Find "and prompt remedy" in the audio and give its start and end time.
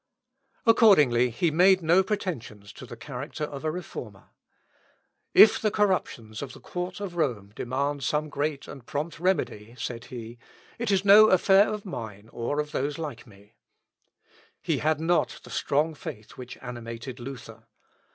8.67-9.75